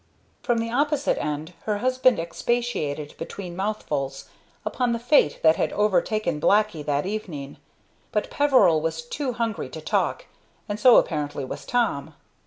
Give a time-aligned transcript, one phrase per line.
[0.41, 4.27] From the opposite end her husband expatiated between mouthfuls
[4.65, 7.57] upon the fate that had overtaken 'Blacky' that evening,
[8.11, 10.25] but Peveril was too hungry to talk,
[10.67, 12.15] and so apparently was Tom.